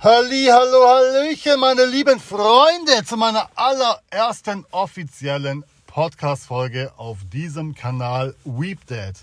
Halli, 0.00 0.46
hallo, 0.48 0.86
hallöchen, 0.86 1.58
meine 1.58 1.84
lieben 1.84 2.20
Freunde, 2.20 3.04
zu 3.04 3.16
meiner 3.16 3.48
allerersten 3.56 4.64
offiziellen 4.70 5.64
Podcast-Folge 5.88 6.92
auf 6.96 7.18
diesem 7.32 7.74
Kanal 7.74 8.36
Weepdead. 8.44 9.16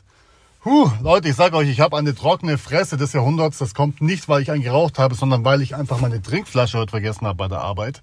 Huh, 0.65 0.91
Leute, 1.01 1.29
ich 1.29 1.35
sage 1.35 1.55
euch, 1.55 1.69
ich 1.69 1.79
habe 1.79 1.95
eine 1.95 2.13
trockene 2.13 2.57
Fresse 2.57 2.97
des 2.97 3.13
Jahrhunderts. 3.13 3.57
Das 3.59 3.73
kommt 3.73 4.01
nicht, 4.01 4.27
weil 4.27 4.41
ich 4.41 4.51
einen 4.51 4.63
geraucht 4.63 4.99
habe, 4.99 5.15
sondern 5.15 5.45
weil 5.45 5.61
ich 5.61 5.77
einfach 5.77 6.01
meine 6.01 6.21
Trinkflasche 6.21 6.77
heute 6.77 6.91
vergessen 6.91 7.25
habe 7.25 7.37
bei 7.37 7.47
der 7.47 7.61
Arbeit. 7.61 8.01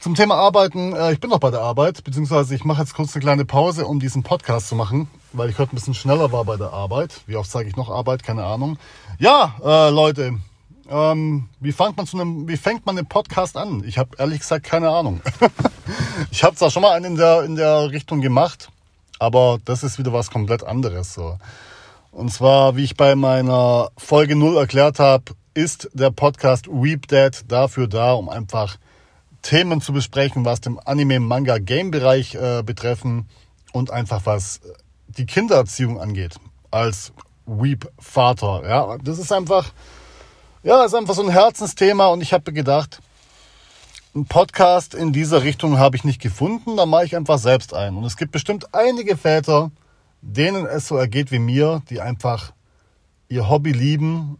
Zum 0.00 0.16
Thema 0.16 0.34
Arbeiten, 0.34 0.96
äh, 0.96 1.12
ich 1.12 1.20
bin 1.20 1.30
noch 1.30 1.38
bei 1.38 1.52
der 1.52 1.60
Arbeit, 1.60 2.02
beziehungsweise 2.02 2.56
ich 2.56 2.64
mache 2.64 2.80
jetzt 2.80 2.94
kurz 2.94 3.14
eine 3.14 3.22
kleine 3.22 3.44
Pause, 3.44 3.86
um 3.86 4.00
diesen 4.00 4.24
Podcast 4.24 4.66
zu 4.66 4.74
machen, 4.74 5.08
weil 5.32 5.48
ich 5.48 5.60
heute 5.60 5.74
ein 5.74 5.76
bisschen 5.76 5.94
schneller 5.94 6.32
war 6.32 6.44
bei 6.44 6.56
der 6.56 6.72
Arbeit. 6.72 7.20
Wie 7.28 7.36
oft 7.36 7.48
sage 7.48 7.68
ich 7.68 7.76
noch 7.76 7.88
Arbeit? 7.88 8.24
Keine 8.24 8.42
Ahnung. 8.42 8.78
Ja, 9.20 9.54
äh, 9.62 9.90
Leute, 9.90 10.40
ähm, 10.92 11.48
wie, 11.58 11.72
fängt 11.72 11.96
man 11.96 12.06
zu 12.06 12.20
einem, 12.20 12.46
wie 12.46 12.58
fängt 12.58 12.84
man 12.84 12.96
den 12.96 13.06
Podcast 13.06 13.56
an? 13.56 13.82
Ich 13.86 13.96
habe 13.96 14.10
ehrlich 14.18 14.40
gesagt 14.40 14.66
keine 14.66 14.90
Ahnung. 14.90 15.22
ich 16.30 16.44
habe 16.44 16.54
zwar 16.54 16.70
schon 16.70 16.82
mal 16.82 16.92
einen 16.92 17.12
in 17.12 17.16
der, 17.16 17.44
in 17.44 17.56
der 17.56 17.90
Richtung 17.90 18.20
gemacht, 18.20 18.68
aber 19.18 19.58
das 19.64 19.82
ist 19.84 19.98
wieder 19.98 20.12
was 20.12 20.30
komplett 20.30 20.62
anderes. 20.62 21.14
So. 21.14 21.38
Und 22.10 22.30
zwar, 22.30 22.76
wie 22.76 22.84
ich 22.84 22.94
bei 22.94 23.14
meiner 23.14 23.88
Folge 23.96 24.36
0 24.36 24.58
erklärt 24.58 24.98
habe, 24.98 25.24
ist 25.54 25.88
der 25.94 26.10
Podcast 26.10 26.68
Weep 26.68 27.08
Dead 27.08 27.32
dafür 27.48 27.86
da, 27.86 28.12
um 28.12 28.28
einfach 28.28 28.76
Themen 29.40 29.80
zu 29.80 29.94
besprechen, 29.94 30.44
was 30.44 30.60
dem 30.60 30.78
Anime-Manga-Game-Bereich 30.84 32.34
äh, 32.34 32.62
betreffen 32.62 33.28
und 33.72 33.90
einfach 33.90 34.26
was 34.26 34.60
die 35.08 35.24
Kindererziehung 35.24 35.98
angeht. 35.98 36.36
Als 36.70 37.12
Weep-Vater. 37.46 38.62
Ja, 38.68 38.98
das 39.02 39.18
ist 39.18 39.32
einfach 39.32 39.72
ja, 40.62 40.84
ist 40.84 40.94
einfach 40.94 41.14
so 41.14 41.22
ein 41.22 41.30
Herzensthema 41.30 42.06
und 42.06 42.20
ich 42.20 42.32
habe 42.32 42.52
gedacht, 42.52 43.00
ein 44.14 44.26
Podcast 44.26 44.94
in 44.94 45.12
dieser 45.12 45.42
Richtung 45.42 45.78
habe 45.78 45.96
ich 45.96 46.04
nicht 46.04 46.20
gefunden, 46.20 46.76
da 46.76 46.86
mache 46.86 47.06
ich 47.06 47.16
einfach 47.16 47.38
selbst 47.38 47.74
ein. 47.74 47.96
Und 47.96 48.04
es 48.04 48.16
gibt 48.16 48.30
bestimmt 48.30 48.74
einige 48.74 49.16
Väter, 49.16 49.70
denen 50.20 50.66
es 50.66 50.86
so 50.86 50.96
ergeht 50.96 51.32
wie 51.32 51.38
mir, 51.38 51.82
die 51.88 52.00
einfach 52.00 52.52
ihr 53.28 53.48
Hobby 53.48 53.72
lieben, 53.72 54.38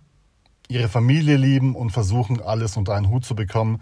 ihre 0.69 0.89
Familie 0.89 1.37
lieben 1.37 1.75
und 1.75 1.91
versuchen, 1.91 2.41
alles 2.41 2.77
unter 2.77 2.95
einen 2.95 3.09
Hut 3.09 3.25
zu 3.25 3.35
bekommen. 3.35 3.81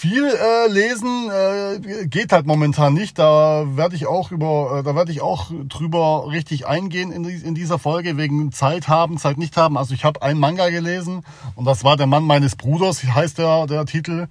viel 0.00 0.24
äh, 0.24 0.66
lesen 0.72 1.30
äh, 1.30 2.06
geht 2.06 2.32
halt 2.32 2.46
momentan 2.46 2.94
nicht. 2.94 3.18
Da 3.18 3.64
werde 3.76 3.96
ich 3.96 4.06
auch 4.06 4.30
über, 4.30 4.78
äh, 4.78 4.82
da 4.82 4.94
werde 4.94 5.12
ich 5.12 5.20
auch 5.20 5.50
drüber 5.68 6.28
richtig 6.30 6.66
eingehen 6.66 7.12
in, 7.12 7.26
in 7.26 7.54
dieser 7.54 7.78
Folge 7.78 8.16
wegen 8.16 8.50
Zeit 8.50 8.88
haben, 8.88 9.18
Zeit 9.18 9.36
nicht 9.36 9.58
haben. 9.58 9.76
Also 9.76 9.92
ich 9.92 10.06
habe 10.06 10.22
einen 10.22 10.40
Manga 10.40 10.70
gelesen 10.70 11.22
und 11.54 11.66
das 11.66 11.84
war 11.84 11.98
der 11.98 12.06
Mann 12.06 12.24
meines 12.24 12.56
Bruders, 12.56 13.04
heißt 13.04 13.36
der 13.36 13.66
der 13.66 13.84
Titel, 13.84 14.28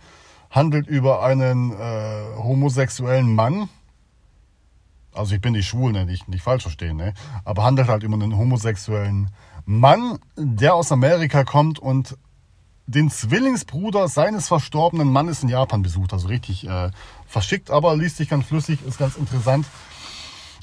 handelt 0.50 0.88
über 0.88 1.22
einen 1.22 1.72
äh, 1.72 1.75
homosexuellen 2.40 3.35
Mann. 3.35 3.69
Also 5.13 5.35
ich 5.35 5.41
bin 5.41 5.53
nicht 5.53 5.68
schwul, 5.68 5.91
ne? 5.91 6.03
nicht, 6.03 6.28
nicht 6.28 6.41
falsch 6.41 6.63
verstehen, 6.63 6.97
ne? 6.97 7.13
aber 7.46 7.63
handelt 7.63 7.90
halt 7.90 8.02
über 8.02 8.16
einen 8.16 8.35
homosexuellen 8.35 9.29
Mann, 9.66 10.18
der 10.35 10.74
aus 10.74 10.91
Amerika 10.91 11.44
kommt 11.44 11.78
und 11.78 12.18
den 12.89 13.11
Zwillingsbruder 13.11 14.07
seines 14.07 14.47
verstorbenen 14.47 15.11
Mannes 15.11 15.44
in 15.44 15.50
Japan 15.50 15.81
besucht. 15.83 16.11
Also 16.11 16.27
richtig 16.27 16.67
äh, 16.67 16.89
verschickt, 17.27 17.69
aber 17.69 17.95
liest 17.95 18.17
sich 18.17 18.29
ganz 18.29 18.47
flüssig, 18.47 18.79
ist 18.85 18.97
ganz 18.97 19.16
interessant. 19.16 19.66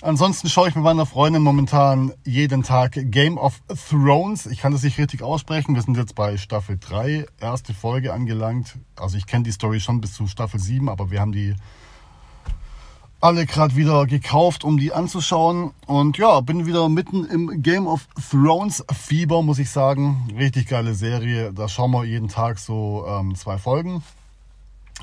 Ansonsten 0.03 0.49
schaue 0.49 0.69
ich 0.69 0.75
mit 0.75 0.85
meiner 0.85 1.07
Freundin 1.07 1.43
momentan 1.43 2.13
jeden 2.25 2.63
Tag 2.63 2.99
Game 3.11 3.39
of 3.39 3.61
Thrones. 3.89 4.47
Ich 4.47 4.61
kann 4.61 4.73
das 4.73 4.83
nicht 4.83 4.99
richtig 4.99 5.23
aussprechen. 5.23 5.75
Wir 5.75 5.83
sind 5.83 5.97
jetzt 5.97 6.15
bei 6.15 6.37
Staffel 6.37 6.79
3, 6.79 7.27
erste 7.41 7.73
Folge 7.73 8.13
angelangt. 8.13 8.77
Also 8.97 9.17
ich 9.17 9.27
kenne 9.27 9.45
die 9.45 9.53
Story 9.53 9.81
schon 9.81 10.01
bis 10.01 10.13
zu 10.13 10.27
Staffel 10.27 10.61
7, 10.61 10.89
aber 10.89 11.11
wir 11.11 11.21
haben 11.21 11.33
die 11.33 11.55
alle 13.27 13.45
gerade 13.45 13.75
wieder 13.75 14.07
gekauft, 14.07 14.63
um 14.63 14.79
die 14.79 14.93
anzuschauen. 14.93 15.73
Und 15.87 16.17
ja, 16.17 16.41
bin 16.43 16.65
wieder 16.65 16.89
mitten 16.89 17.25
im 17.25 17.61
Game 17.61 17.89
of 17.89 18.07
Thrones 18.31 18.85
Fieber, 18.93 19.43
muss 19.43 19.59
ich 19.59 19.69
sagen. 19.69 20.29
Richtig 20.39 20.69
geile 20.69 20.95
Serie. 20.95 21.53
Da 21.53 21.69
schauen 21.69 21.91
wir 21.91 22.05
jeden 22.05 22.29
Tag 22.29 22.61
so 22.61 23.05
ähm, 23.09 23.35
zwei 23.35 23.59
Folgen. 23.59 24.05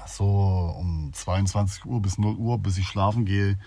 So 0.07 0.23
um 0.79 1.12
22 1.12 1.83
Uhr 1.83 2.01
bis 2.01 2.17
0 2.17 2.35
Uhr, 2.35 2.57
bis 2.59 2.78
ich 2.78 2.88
schlafen 2.88 3.25
gehe. 3.25 3.59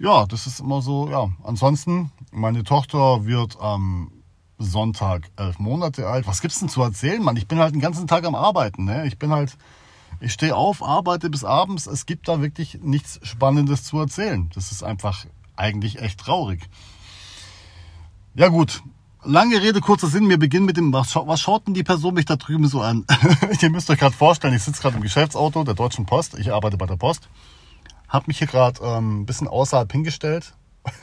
Ja, 0.00 0.26
das 0.26 0.48
ist 0.48 0.58
immer 0.58 0.82
so, 0.82 1.08
ja. 1.08 1.28
Ansonsten, 1.44 2.10
meine 2.32 2.64
Tochter 2.64 3.26
wird 3.26 3.60
am 3.60 4.10
Sonntag 4.58 5.30
elf 5.36 5.60
Monate 5.60 6.08
alt. 6.08 6.26
Was 6.26 6.40
gibt's 6.40 6.58
denn 6.58 6.68
zu 6.68 6.82
erzählen, 6.82 7.22
Mann? 7.22 7.36
Ich 7.36 7.46
bin 7.46 7.60
halt 7.60 7.74
den 7.74 7.80
ganzen 7.80 8.08
Tag 8.08 8.24
am 8.24 8.34
Arbeiten, 8.34 8.86
ne? 8.86 9.06
Ich 9.06 9.20
bin 9.20 9.30
halt 9.30 9.56
ich 10.24 10.32
stehe 10.32 10.56
auf, 10.56 10.82
arbeite 10.82 11.28
bis 11.30 11.44
abends. 11.44 11.86
Es 11.86 12.06
gibt 12.06 12.28
da 12.28 12.40
wirklich 12.40 12.78
nichts 12.82 13.20
Spannendes 13.22 13.84
zu 13.84 13.98
erzählen. 13.98 14.50
Das 14.54 14.72
ist 14.72 14.82
einfach 14.82 15.26
eigentlich 15.56 16.00
echt 16.00 16.20
traurig. 16.20 16.68
Ja 18.34 18.48
gut, 18.48 18.82
lange 19.22 19.60
Rede, 19.60 19.80
kurzer 19.80 20.08
Sinn. 20.08 20.28
Wir 20.28 20.38
beginnen 20.38 20.66
mit 20.66 20.76
dem, 20.76 20.92
was, 20.92 21.14
was 21.14 21.40
schaut 21.40 21.66
denn 21.66 21.74
die 21.74 21.84
Person 21.84 22.14
mich 22.14 22.24
da 22.24 22.36
drüben 22.36 22.66
so 22.66 22.80
an? 22.80 23.06
Ihr 23.60 23.70
müsst 23.70 23.90
euch 23.90 23.98
gerade 23.98 24.16
vorstellen, 24.16 24.54
ich 24.54 24.62
sitze 24.62 24.82
gerade 24.82 24.96
im 24.96 25.02
Geschäftsauto 25.02 25.62
der 25.62 25.74
Deutschen 25.74 26.06
Post. 26.06 26.38
Ich 26.38 26.52
arbeite 26.52 26.76
bei 26.76 26.86
der 26.86 26.96
Post. 26.96 27.28
Hab 28.08 28.26
mich 28.26 28.38
hier 28.38 28.46
gerade 28.46 28.82
ähm, 28.82 29.20
ein 29.20 29.26
bisschen 29.26 29.48
außerhalb 29.48 29.90
hingestellt. 29.90 30.54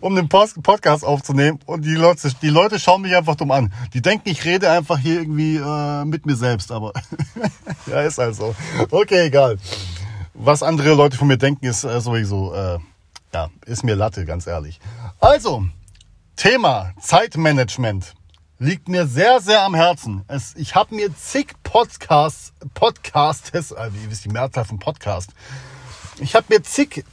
um 0.00 0.14
den 0.14 0.28
Podcast 0.28 1.04
aufzunehmen 1.04 1.58
und 1.66 1.84
die 1.84 1.94
Leute, 1.94 2.30
die 2.42 2.48
Leute 2.48 2.78
schauen 2.78 3.02
mich 3.02 3.14
einfach 3.14 3.36
dumm 3.36 3.50
an. 3.50 3.72
Die 3.94 4.02
denken, 4.02 4.28
ich 4.28 4.44
rede 4.44 4.70
einfach 4.70 4.98
hier 4.98 5.20
irgendwie 5.20 5.56
äh, 5.56 6.04
mit 6.04 6.26
mir 6.26 6.36
selbst, 6.36 6.70
aber 6.72 6.92
ja, 7.86 8.02
ist 8.02 8.18
halt 8.18 8.34
so. 8.34 8.54
Okay, 8.90 9.26
egal. 9.26 9.58
Was 10.34 10.62
andere 10.62 10.94
Leute 10.94 11.16
von 11.16 11.28
mir 11.28 11.38
denken, 11.38 11.66
ist 11.66 11.84
äh, 11.84 12.00
sowieso, 12.00 12.54
äh, 12.54 12.78
ja, 13.34 13.50
ist 13.66 13.84
mir 13.84 13.94
Latte, 13.94 14.24
ganz 14.24 14.46
ehrlich. 14.46 14.80
Also, 15.20 15.64
Thema 16.36 16.92
Zeitmanagement 17.00 18.14
liegt 18.58 18.88
mir 18.88 19.06
sehr, 19.06 19.40
sehr 19.40 19.62
am 19.62 19.74
Herzen. 19.74 20.24
Es, 20.28 20.54
ich 20.56 20.74
habe 20.74 20.94
mir 20.94 21.14
zig 21.16 21.52
Podcasts, 21.62 22.52
Podcasts, 22.74 23.72
äh, 23.72 23.90
wie 23.92 24.12
ist 24.12 24.24
die 24.24 24.28
Mehrzahl 24.28 24.64
von 24.64 24.78
Podcast? 24.78 25.30
Ich 26.18 26.34
habe 26.34 26.46
mir 26.48 26.62
zig 26.62 27.04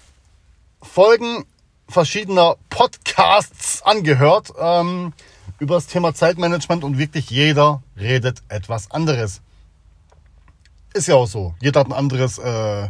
Folgen 0.81 1.45
verschiedener 1.89 2.55
Podcasts 2.69 3.81
angehört 3.81 4.53
ähm, 4.59 5.13
über 5.59 5.75
das 5.75 5.87
Thema 5.87 6.13
Zeitmanagement 6.13 6.83
und 6.83 6.97
wirklich 6.97 7.29
jeder 7.29 7.81
redet 7.97 8.41
etwas 8.47 8.91
anderes. 8.91 9.41
Ist 10.93 11.07
ja 11.07 11.15
auch 11.15 11.27
so. 11.27 11.53
Jeder 11.61 11.81
hat 11.81 11.87
ein 11.87 11.93
anderes 11.93 12.37
äh, 12.37 12.89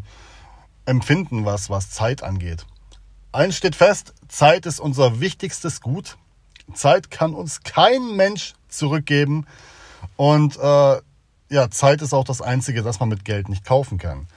Empfinden, 0.86 1.46
was, 1.46 1.69
was 1.69 1.90
Zeit 1.90 2.24
angeht. 2.24 2.66
Eins 3.31 3.57
steht 3.57 3.75
fest, 3.75 4.13
Zeit 4.28 4.66
ist 4.66 4.80
unser 4.80 5.19
wichtigstes 5.19 5.81
Gut. 5.81 6.18
Zeit 6.74 7.12
kann 7.12 7.34
uns 7.34 7.63
kein 7.63 8.16
Mensch 8.16 8.54
zurückgeben. 8.68 9.46
Und 10.16 10.57
äh, 10.57 11.01
ja, 11.50 11.69
Zeit 11.72 12.01
ist 12.01 12.13
auch 12.13 12.24
das 12.24 12.42
Einzige, 12.42 12.84
das 12.84 13.00
man 13.00 13.10
mit 13.10 13.25
Geld 13.25 13.50
nicht 13.50 13.66
kaufen 13.66 13.98
kann. 13.98 14.28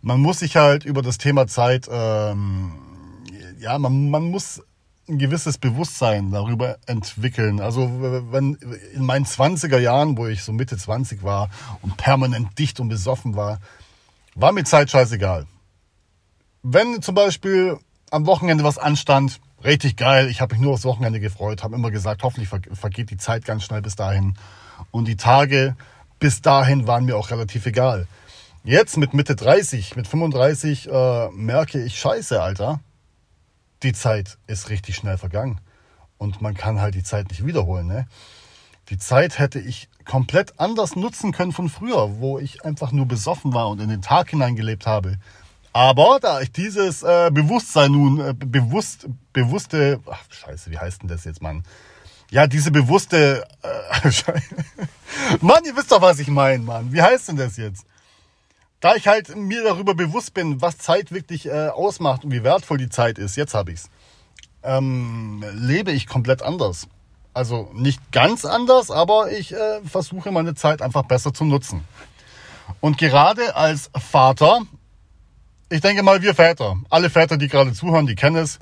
Man 0.00 0.20
muss 0.20 0.40
sich 0.40 0.56
halt 0.56 0.84
über 0.84 1.02
das 1.02 1.18
Thema 1.18 1.46
Zeit 1.46 1.88
ähm, 1.90 2.72
ja, 3.64 3.78
man, 3.78 4.10
man 4.10 4.30
muss 4.30 4.62
ein 5.08 5.18
gewisses 5.18 5.58
Bewusstsein 5.58 6.30
darüber 6.30 6.76
entwickeln. 6.86 7.60
Also 7.60 7.90
wenn 8.30 8.54
in 8.94 9.04
meinen 9.04 9.24
20er 9.24 9.78
Jahren, 9.78 10.16
wo 10.16 10.26
ich 10.26 10.42
so 10.42 10.52
Mitte 10.52 10.76
20 10.76 11.22
war 11.22 11.50
und 11.82 11.96
permanent 11.96 12.58
dicht 12.58 12.78
und 12.78 12.88
besoffen 12.88 13.36
war, 13.36 13.58
war 14.34 14.52
mir 14.52 14.64
Zeit 14.64 14.90
scheißegal. 14.90 15.46
Wenn 16.62 17.02
zum 17.02 17.14
Beispiel 17.14 17.78
am 18.10 18.26
Wochenende 18.26 18.64
was 18.64 18.78
anstand, 18.78 19.40
richtig 19.62 19.96
geil, 19.96 20.28
ich 20.28 20.40
habe 20.40 20.54
mich 20.54 20.62
nur 20.62 20.74
aufs 20.74 20.84
Wochenende 20.84 21.20
gefreut, 21.20 21.62
habe 21.62 21.74
immer 21.74 21.90
gesagt, 21.90 22.22
hoffentlich 22.22 22.50
vergeht 22.72 23.10
die 23.10 23.16
Zeit 23.16 23.44
ganz 23.44 23.64
schnell 23.64 23.82
bis 23.82 23.96
dahin. 23.96 24.34
Und 24.90 25.08
die 25.08 25.16
Tage 25.16 25.76
bis 26.18 26.42
dahin 26.42 26.86
waren 26.86 27.04
mir 27.04 27.16
auch 27.16 27.30
relativ 27.30 27.66
egal. 27.66 28.06
Jetzt 28.62 28.96
mit 28.96 29.12
Mitte 29.12 29.36
30, 29.36 29.96
mit 29.96 30.06
35 30.06 30.90
äh, 30.90 31.28
merke 31.30 31.82
ich, 31.82 31.98
scheiße, 31.98 32.42
Alter 32.42 32.80
die 33.84 33.92
Zeit 33.92 34.38
ist 34.46 34.70
richtig 34.70 34.96
schnell 34.96 35.18
vergangen. 35.18 35.60
Und 36.18 36.40
man 36.40 36.54
kann 36.54 36.80
halt 36.80 36.94
die 36.94 37.02
Zeit 37.02 37.28
nicht 37.28 37.46
wiederholen. 37.46 37.86
Ne? 37.86 38.06
Die 38.88 38.98
Zeit 38.98 39.38
hätte 39.38 39.58
ich 39.58 39.88
komplett 40.04 40.58
anders 40.58 40.96
nutzen 40.96 41.32
können 41.32 41.52
von 41.52 41.68
früher, 41.68 42.18
wo 42.18 42.38
ich 42.38 42.64
einfach 42.64 42.92
nur 42.92 43.06
besoffen 43.06 43.54
war 43.54 43.68
und 43.68 43.80
in 43.80 43.88
den 43.88 44.02
Tag 44.02 44.30
hineingelebt 44.30 44.86
habe. 44.86 45.18
Aber 45.72 46.20
da 46.20 46.40
ich 46.40 46.52
dieses 46.52 47.02
äh, 47.02 47.30
Bewusstsein 47.32 47.92
nun, 47.92 48.20
äh, 48.20 48.32
bewusst, 48.32 49.08
bewusste, 49.32 50.00
ach 50.06 50.22
scheiße, 50.30 50.70
wie 50.70 50.78
heißt 50.78 51.02
denn 51.02 51.08
das 51.08 51.24
jetzt, 51.24 51.42
Mann? 51.42 51.64
Ja, 52.30 52.46
diese 52.46 52.70
bewusste, 52.70 53.46
äh, 53.62 54.10
Mann, 55.40 55.64
ihr 55.64 55.76
wisst 55.76 55.90
doch, 55.90 56.00
was 56.00 56.20
ich 56.20 56.28
meine, 56.28 56.62
Mann. 56.62 56.92
Wie 56.92 57.02
heißt 57.02 57.28
denn 57.28 57.36
das 57.36 57.56
jetzt? 57.56 57.84
Da 58.84 58.96
ich 58.96 59.06
halt 59.06 59.34
mir 59.34 59.64
darüber 59.64 59.94
bewusst 59.94 60.34
bin, 60.34 60.60
was 60.60 60.76
Zeit 60.76 61.10
wirklich 61.10 61.46
äh, 61.46 61.68
ausmacht 61.68 62.22
und 62.22 62.32
wie 62.32 62.44
wertvoll 62.44 62.76
die 62.76 62.90
Zeit 62.90 63.16
ist, 63.16 63.34
jetzt 63.34 63.54
habe 63.54 63.72
ich's, 63.72 63.88
ähm, 64.62 65.42
lebe 65.54 65.90
ich 65.90 66.06
komplett 66.06 66.42
anders. 66.42 66.86
Also 67.32 67.70
nicht 67.72 68.12
ganz 68.12 68.44
anders, 68.44 68.90
aber 68.90 69.32
ich 69.32 69.54
äh, 69.54 69.80
versuche 69.86 70.30
meine 70.32 70.54
Zeit 70.54 70.82
einfach 70.82 71.04
besser 71.04 71.32
zu 71.32 71.46
nutzen. 71.46 71.82
Und 72.80 72.98
gerade 72.98 73.56
als 73.56 73.90
Vater, 73.98 74.60
ich 75.70 75.80
denke 75.80 76.02
mal, 76.02 76.20
wir 76.20 76.34
Väter, 76.34 76.76
alle 76.90 77.08
Väter, 77.08 77.38
die 77.38 77.48
gerade 77.48 77.72
zuhören, 77.72 78.06
die 78.06 78.16
kennen 78.16 78.36
es, 78.36 78.58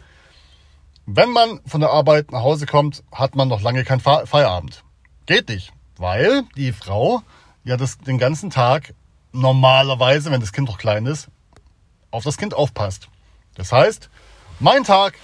wenn 1.04 1.30
man 1.30 1.58
von 1.66 1.80
der 1.80 1.90
Arbeit 1.90 2.30
nach 2.30 2.42
Hause 2.42 2.66
kommt, 2.66 3.02
hat 3.10 3.34
man 3.34 3.48
noch 3.48 3.60
lange 3.60 3.82
keinen 3.82 3.98
Feierabend. 3.98 4.84
Geht 5.26 5.48
nicht, 5.48 5.72
weil 5.96 6.44
die 6.54 6.70
Frau 6.70 7.22
ja 7.64 7.76
das, 7.76 7.98
den 7.98 8.18
ganzen 8.18 8.50
Tag 8.50 8.94
normalerweise, 9.32 10.30
wenn 10.30 10.40
das 10.40 10.52
Kind 10.52 10.68
noch 10.68 10.78
klein 10.78 11.06
ist, 11.06 11.28
auf 12.10 12.24
das 12.24 12.36
Kind 12.36 12.54
aufpasst. 12.54 13.08
Das 13.54 13.72
heißt, 13.72 14.10
mein 14.60 14.84
Tag, 14.84 15.14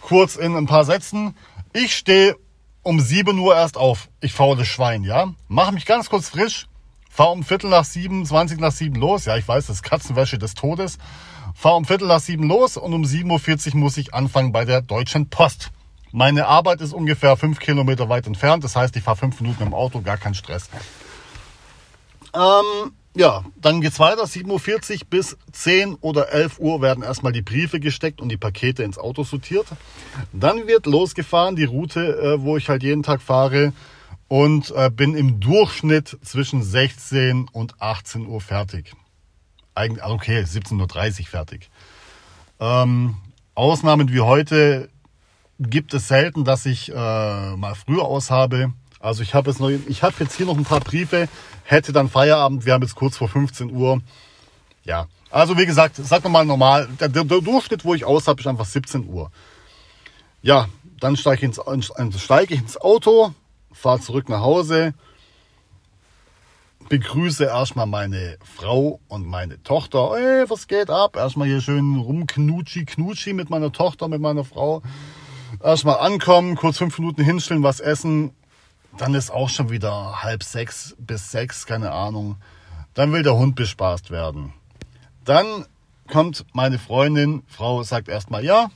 kurz 0.00 0.36
in 0.36 0.56
ein 0.56 0.66
paar 0.66 0.84
Sätzen, 0.84 1.36
ich 1.72 1.96
stehe 1.96 2.36
um 2.82 3.00
7 3.00 3.38
Uhr 3.38 3.54
erst 3.54 3.76
auf. 3.76 4.08
Ich 4.20 4.32
faules 4.32 4.66
Schwein, 4.66 5.04
ja. 5.04 5.32
Mache 5.48 5.72
mich 5.72 5.86
ganz 5.86 6.08
kurz 6.08 6.30
frisch, 6.30 6.66
fahre 7.08 7.30
um 7.30 7.42
Viertel 7.44 7.70
nach 7.70 7.84
sieben, 7.84 8.24
20 8.24 8.58
nach 8.60 8.72
sieben 8.72 8.96
los. 8.96 9.26
Ja, 9.26 9.36
ich 9.36 9.46
weiß, 9.46 9.66
das 9.66 9.76
ist 9.76 9.82
Katzenwäsche 9.82 10.38
des 10.38 10.54
Todes. 10.54 10.98
Fahre 11.54 11.76
um 11.76 11.84
Viertel 11.84 12.08
nach 12.08 12.20
sieben 12.20 12.44
los 12.44 12.76
und 12.76 12.94
um 12.94 13.02
7.40 13.02 13.74
Uhr 13.74 13.80
muss 13.80 13.96
ich 13.96 14.14
anfangen 14.14 14.52
bei 14.52 14.64
der 14.64 14.80
Deutschen 14.80 15.28
Post. 15.28 15.70
Meine 16.12 16.46
Arbeit 16.46 16.80
ist 16.80 16.92
ungefähr 16.92 17.36
fünf 17.36 17.60
Kilometer 17.60 18.08
weit 18.08 18.26
entfernt. 18.26 18.64
Das 18.64 18.74
heißt, 18.74 18.96
ich 18.96 19.02
fahre 19.02 19.16
fünf 19.16 19.40
Minuten 19.40 19.62
im 19.62 19.74
Auto, 19.74 20.00
gar 20.00 20.16
kein 20.16 20.34
Stress. 20.34 20.68
Ähm, 22.34 22.92
ja, 23.16 23.44
dann 23.60 23.80
geht's 23.80 23.98
weiter. 23.98 24.22
7.40 24.22 24.92
Uhr 24.92 24.98
bis 25.10 25.36
10 25.52 25.96
oder 25.96 26.32
11 26.32 26.58
Uhr 26.58 26.80
werden 26.80 27.02
erstmal 27.02 27.32
die 27.32 27.42
Briefe 27.42 27.80
gesteckt 27.80 28.20
und 28.20 28.28
die 28.28 28.36
Pakete 28.36 28.82
ins 28.82 28.98
Auto 28.98 29.24
sortiert. 29.24 29.66
Dann 30.32 30.66
wird 30.66 30.86
losgefahren, 30.86 31.56
die 31.56 31.64
Route, 31.64 32.00
äh, 32.00 32.42
wo 32.42 32.56
ich 32.56 32.68
halt 32.68 32.82
jeden 32.82 33.02
Tag 33.02 33.20
fahre 33.20 33.72
und 34.28 34.72
äh, 34.76 34.90
bin 34.90 35.16
im 35.16 35.40
Durchschnitt 35.40 36.16
zwischen 36.22 36.62
16 36.62 37.48
und 37.52 37.82
18 37.82 38.26
Uhr 38.26 38.40
fertig. 38.40 38.94
Eigentlich, 39.74 40.04
ah, 40.04 40.10
okay, 40.10 40.42
17.30 40.42 41.20
Uhr 41.20 41.26
fertig. 41.26 41.70
Ähm, 42.60 43.16
Ausnahmen 43.54 44.12
wie 44.12 44.20
heute 44.20 44.88
gibt 45.58 45.94
es 45.94 46.06
selten, 46.08 46.44
dass 46.44 46.64
ich 46.64 46.90
äh, 46.90 46.94
mal 46.94 47.74
früher 47.74 48.04
aus 48.04 48.30
habe. 48.30 48.72
Also 49.00 49.22
ich 49.22 49.34
habe 49.34 49.50
jetzt, 49.50 49.60
habe 50.02 50.14
jetzt 50.20 50.36
hier 50.36 50.46
noch 50.46 50.56
ein 50.56 50.64
paar 50.64 50.80
Briefe, 50.80 51.28
hätte 51.70 51.92
dann 51.92 52.08
Feierabend. 52.08 52.66
Wir 52.66 52.72
haben 52.72 52.82
jetzt 52.82 52.96
kurz 52.96 53.16
vor 53.16 53.28
15 53.28 53.70
Uhr. 53.70 54.00
Ja, 54.84 55.06
also 55.30 55.56
wie 55.56 55.66
gesagt, 55.66 55.96
sag 55.96 56.28
mal 56.28 56.44
normal, 56.44 56.88
der, 56.98 57.08
der, 57.08 57.24
Durchschnitt, 57.24 57.84
wo 57.84 57.94
ich 57.94 58.04
aus 58.04 58.26
habe, 58.26 58.40
ist 58.40 58.46
einfach 58.46 58.64
17 58.64 59.06
Uhr. 59.06 59.30
Ja, 60.42 60.68
dann 60.98 61.16
steige 61.16 61.46
ich, 61.46 61.58
ins, 61.68 61.92
steige 62.20 62.54
ich 62.54 62.60
ins 62.60 62.76
Auto, 62.80 63.32
fahre 63.72 64.00
zurück 64.00 64.28
nach 64.28 64.40
Hause, 64.40 64.94
begrüße 66.88 67.44
erstmal 67.44 67.86
meine 67.86 68.38
Frau 68.42 68.98
und 69.06 69.26
meine 69.26 69.62
Tochter. 69.62 70.14
Ey, 70.16 70.50
was 70.50 70.66
geht 70.66 70.90
ab? 70.90 71.14
Erstmal 71.14 71.46
hier 71.46 71.60
schön 71.60 71.96
rumknutschi, 71.96 72.84
knutschi 72.84 73.32
mit 73.32 73.48
meiner 73.48 73.70
Tochter, 73.70 74.08
mit 74.08 74.20
meiner 74.20 74.44
Frau. 74.44 74.82
Erstmal 75.62 75.98
ankommen, 75.98 76.56
kurz 76.56 76.78
fünf 76.78 76.98
Minuten 76.98 77.22
hinstellen, 77.22 77.62
was 77.62 77.78
essen, 77.78 78.32
dann 79.00 79.14
ist 79.14 79.30
auch 79.30 79.48
schon 79.48 79.70
wieder 79.70 80.22
halb 80.22 80.42
sechs 80.42 80.94
bis 80.98 81.30
sechs, 81.30 81.64
keine 81.64 81.92
Ahnung. 81.92 82.36
Dann 82.92 83.12
will 83.12 83.22
der 83.22 83.34
Hund 83.34 83.54
bespaßt 83.54 84.10
werden. 84.10 84.52
Dann 85.24 85.64
kommt 86.06 86.44
meine 86.52 86.78
Freundin, 86.78 87.42
Frau 87.46 87.82
sagt 87.82 88.08
erstmal, 88.08 88.44
ja, 88.44 88.70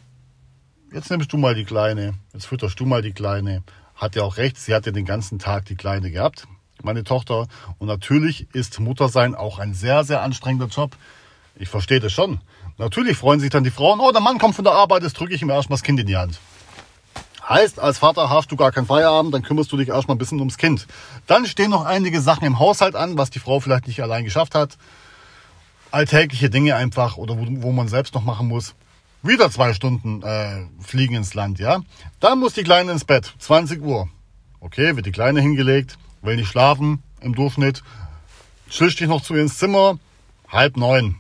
jetzt 0.92 1.10
nimmst 1.10 1.32
du 1.32 1.36
mal 1.36 1.54
die 1.54 1.64
Kleine, 1.64 2.14
jetzt 2.32 2.46
fütterst 2.46 2.80
du 2.80 2.86
mal 2.86 3.02
die 3.02 3.12
Kleine. 3.12 3.62
Hat 3.96 4.16
ja 4.16 4.22
auch 4.22 4.38
recht, 4.38 4.56
sie 4.56 4.74
hat 4.74 4.86
ja 4.86 4.92
den 4.92 5.04
ganzen 5.04 5.38
Tag 5.38 5.66
die 5.66 5.76
Kleine 5.76 6.10
gehabt, 6.10 6.46
meine 6.82 7.04
Tochter. 7.04 7.46
Und 7.78 7.88
natürlich 7.88 8.48
ist 8.54 8.80
Muttersein 8.80 9.34
auch 9.34 9.58
ein 9.58 9.74
sehr, 9.74 10.04
sehr 10.04 10.22
anstrengender 10.22 10.68
Job. 10.68 10.96
Ich 11.56 11.68
verstehe 11.68 12.00
das 12.00 12.12
schon. 12.12 12.40
Natürlich 12.78 13.18
freuen 13.18 13.40
sich 13.40 13.50
dann 13.50 13.62
die 13.62 13.70
Frauen, 13.70 14.00
oh, 14.00 14.10
der 14.10 14.22
Mann 14.22 14.38
kommt 14.38 14.54
von 14.54 14.64
der 14.64 14.72
Arbeit, 14.72 15.02
jetzt 15.02 15.20
drücke 15.20 15.34
ich 15.34 15.42
ihm 15.42 15.50
erstmal 15.50 15.76
das 15.76 15.82
Kind 15.82 16.00
in 16.00 16.06
die 16.06 16.16
Hand. 16.16 16.40
Heißt, 17.46 17.78
als 17.78 17.98
Vater 17.98 18.30
hast 18.30 18.50
du 18.50 18.56
gar 18.56 18.72
keinen 18.72 18.86
Feierabend, 18.86 19.34
dann 19.34 19.42
kümmerst 19.42 19.70
du 19.70 19.76
dich 19.76 19.88
erstmal 19.88 20.14
ein 20.14 20.18
bisschen 20.18 20.38
ums 20.38 20.56
Kind. 20.56 20.86
Dann 21.26 21.44
stehen 21.46 21.70
noch 21.70 21.84
einige 21.84 22.20
Sachen 22.20 22.46
im 22.46 22.58
Haushalt 22.58 22.96
an, 22.96 23.18
was 23.18 23.30
die 23.30 23.38
Frau 23.38 23.60
vielleicht 23.60 23.86
nicht 23.86 24.02
allein 24.02 24.24
geschafft 24.24 24.54
hat. 24.54 24.78
Alltägliche 25.90 26.48
Dinge 26.48 26.74
einfach 26.76 27.18
oder 27.18 27.36
wo, 27.36 27.44
wo 27.62 27.72
man 27.72 27.88
selbst 27.88 28.14
noch 28.14 28.24
machen 28.24 28.48
muss. 28.48 28.74
Wieder 29.22 29.50
zwei 29.50 29.74
Stunden 29.74 30.22
äh, 30.22 30.66
fliegen 30.80 31.14
ins 31.14 31.34
Land, 31.34 31.58
ja. 31.58 31.80
Dann 32.20 32.40
muss 32.40 32.54
die 32.54 32.62
Kleine 32.62 32.92
ins 32.92 33.04
Bett, 33.04 33.34
20 33.38 33.82
Uhr. 33.82 34.08
Okay, 34.60 34.96
wird 34.96 35.06
die 35.06 35.12
Kleine 35.12 35.40
hingelegt, 35.40 35.98
will 36.22 36.36
nicht 36.36 36.48
schlafen 36.48 37.02
im 37.20 37.34
Durchschnitt. 37.34 37.82
Schlicht 38.70 39.00
dich 39.00 39.08
noch 39.08 39.22
zu 39.22 39.34
ihr 39.34 39.42
ins 39.42 39.58
Zimmer, 39.58 39.98
halb 40.48 40.76
neun. 40.76 41.16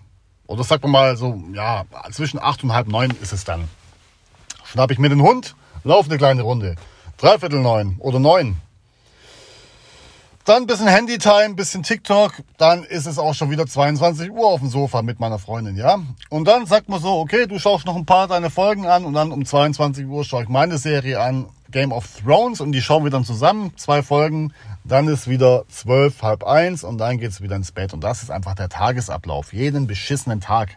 Oder 0.46 0.64
sagt 0.64 0.82
man 0.82 0.92
mal 0.92 1.16
so, 1.16 1.42
ja, 1.52 1.84
zwischen 2.12 2.40
acht 2.40 2.64
und 2.64 2.72
halb 2.72 2.88
neun 2.88 3.10
ist 3.22 3.32
es 3.32 3.44
dann. 3.44 3.68
Schnapp 4.64 4.90
ich 4.90 4.98
mir 4.98 5.08
den 5.08 5.22
Hund, 5.22 5.54
Lauf 5.84 6.06
eine 6.06 6.16
kleine 6.16 6.42
Runde. 6.42 6.76
Dreiviertel 7.18 7.60
neun 7.60 7.96
oder 7.98 8.18
neun. 8.18 8.56
Dann 10.46 10.62
ein 10.62 10.66
bisschen 10.66 10.88
Handytime, 10.88 11.54
bisschen 11.54 11.82
TikTok. 11.82 12.42
Dann 12.56 12.84
ist 12.84 13.06
es 13.06 13.18
auch 13.18 13.34
schon 13.34 13.50
wieder 13.50 13.66
22 13.66 14.30
Uhr 14.30 14.46
auf 14.46 14.60
dem 14.60 14.70
Sofa 14.70 15.02
mit 15.02 15.20
meiner 15.20 15.38
Freundin, 15.38 15.76
ja. 15.76 15.98
Und 16.30 16.48
dann 16.48 16.66
sagt 16.66 16.88
man 16.88 17.00
so, 17.00 17.18
okay, 17.18 17.46
du 17.46 17.58
schaust 17.58 17.84
noch 17.86 17.96
ein 17.96 18.06
paar 18.06 18.28
deine 18.28 18.48
Folgen 18.50 18.86
an 18.86 19.04
und 19.04 19.12
dann 19.12 19.30
um 19.30 19.44
22 19.44 20.06
Uhr 20.06 20.24
schaue 20.24 20.42
ich 20.42 20.48
meine 20.48 20.78
Serie 20.78 21.20
an, 21.20 21.46
Game 21.70 21.92
of 21.92 22.06
Thrones 22.22 22.62
und 22.62 22.72
die 22.72 22.80
schauen 22.80 23.04
wir 23.04 23.10
dann 23.10 23.24
zusammen, 23.24 23.72
zwei 23.76 24.02
Folgen. 24.02 24.54
Dann 24.84 25.08
ist 25.08 25.28
wieder 25.28 25.64
zwölf, 25.68 26.22
halb 26.22 26.44
eins 26.44 26.82
und 26.82 26.96
dann 26.96 27.18
geht's 27.18 27.42
wieder 27.42 27.56
ins 27.56 27.72
Bett. 27.72 27.92
Und 27.92 28.02
das 28.02 28.22
ist 28.22 28.30
einfach 28.30 28.54
der 28.54 28.70
Tagesablauf, 28.70 29.52
jeden 29.52 29.86
beschissenen 29.86 30.40
Tag. 30.40 30.76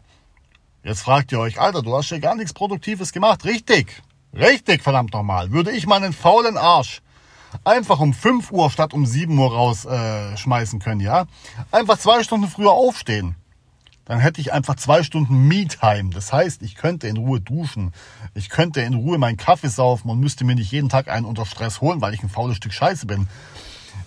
Jetzt 0.84 1.02
fragt 1.02 1.32
ihr 1.32 1.40
euch, 1.40 1.60
Alter, 1.60 1.82
du 1.82 1.96
hast 1.96 2.10
ja 2.10 2.20
gar 2.20 2.36
nichts 2.36 2.54
Produktives 2.54 3.12
gemacht. 3.12 3.46
Richtig. 3.46 4.02
Richtig, 4.34 4.84
verdammt 4.84 5.14
nochmal. 5.14 5.52
Würde 5.52 5.72
ich 5.72 5.88
meinen 5.88 6.14
faulen 6.14 6.58
Arsch 6.58 7.02
einfach 7.64 8.00
um 8.00 8.14
5 8.14 8.52
Uhr 8.52 8.70
statt 8.70 8.94
um 8.94 9.06
7 9.06 9.38
Uhr 9.38 9.52
rausschmeißen 9.52 10.80
äh, 10.80 10.84
können, 10.84 11.02
ja? 11.02 11.26
Einfach 11.72 11.98
zwei 11.98 12.24
Stunden 12.24 12.48
früher 12.48 12.72
aufstehen. 12.72 13.36
Dann 14.06 14.20
hätte 14.20 14.40
ich 14.40 14.54
einfach 14.54 14.76
zwei 14.76 15.04
Stunden 15.04 15.48
Me-Time. 15.50 16.12
Das 16.12 16.32
heißt, 16.32 16.62
ich 16.62 16.76
könnte 16.76 17.10
in 17.10 17.18
Ruhe 17.18 17.42
duschen. 17.42 17.92
Ich 18.36 18.50
könnte 18.50 18.80
in 18.82 18.94
Ruhe 18.94 19.18
meinen 19.18 19.36
Kaffee 19.36 19.68
saufen 19.68 20.10
und 20.10 20.20
müsste 20.20 20.46
mir 20.46 20.56
nicht 20.56 20.72
jeden 20.72 20.88
Tag 20.88 21.10
einen 21.10 21.26
unter 21.26 21.46
Stress 21.46 21.82
holen, 21.82 22.00
weil 22.00 22.14
ich 22.14 22.24
ein 22.24 22.30
faules 22.30 22.56
Stück 22.56 22.72
Scheiße 22.72 23.06
bin. 23.06 23.28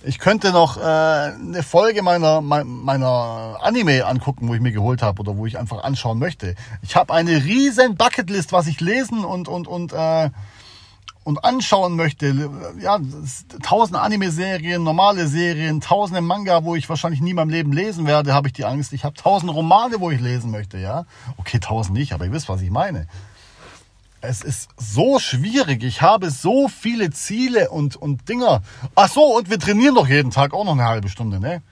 Ich 0.02 0.18
könnte 0.18 0.50
noch 0.52 0.78
äh, 0.78 0.80
eine 0.80 1.62
Folge 1.62 2.02
meiner, 2.02 2.40
meiner 2.40 3.58
Anime 3.60 4.06
angucken, 4.06 4.48
wo 4.48 4.54
ich 4.54 4.60
mir 4.60 4.72
geholt 4.72 5.02
habe 5.02 5.20
oder 5.20 5.36
wo 5.36 5.44
ich 5.44 5.58
einfach 5.58 5.84
anschauen 5.84 6.18
möchte. 6.18 6.54
Ich 6.82 6.96
habe 6.96 7.12
eine 7.12 7.44
riesen 7.44 7.96
Bucketlist, 7.96 8.52
was 8.52 8.66
ich 8.66 8.80
lesen 8.80 9.24
und, 9.26 9.46
und, 9.46 9.68
und, 9.68 9.92
äh, 9.92 10.30
und 11.24 11.44
anschauen 11.44 11.96
möchte. 11.96 12.50
Ja, 12.80 12.98
tausend 13.62 13.98
Anime-Serien, 13.98 14.82
normale 14.82 15.26
Serien, 15.26 15.82
tausende 15.82 16.22
Manga, 16.22 16.64
wo 16.64 16.74
ich 16.76 16.88
wahrscheinlich 16.88 17.20
nie 17.20 17.30
in 17.30 17.36
meinem 17.36 17.50
Leben 17.50 17.72
lesen 17.74 18.06
werde, 18.06 18.32
habe 18.32 18.48
ich 18.48 18.54
die 18.54 18.64
Angst. 18.64 18.94
Ich 18.94 19.04
habe 19.04 19.14
tausend 19.14 19.52
Romane, 19.52 20.00
wo 20.00 20.10
ich 20.10 20.20
lesen 20.20 20.50
möchte, 20.50 20.78
ja. 20.78 21.04
Okay, 21.36 21.58
tausend 21.60 21.98
nicht, 21.98 22.14
aber 22.14 22.24
ihr 22.24 22.32
wisst, 22.32 22.48
was 22.48 22.62
ich 22.62 22.70
meine. 22.70 23.06
Es 24.20 24.42
ist 24.42 24.68
so 24.76 25.18
schwierig. 25.18 25.82
Ich 25.82 26.02
habe 26.02 26.30
so 26.30 26.68
viele 26.68 27.10
Ziele 27.10 27.70
und, 27.70 27.96
und 27.96 28.28
Dinger. 28.28 28.62
Ach 28.94 29.10
so, 29.10 29.36
und 29.36 29.50
wir 29.50 29.58
trainieren 29.58 29.94
doch 29.94 30.08
jeden 30.08 30.30
Tag 30.30 30.52
auch 30.52 30.64
noch 30.64 30.72
eine 30.72 30.84
halbe 30.84 31.08
Stunde, 31.08 31.40
ne? 31.40 31.62